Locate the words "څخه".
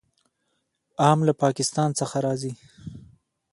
1.99-2.17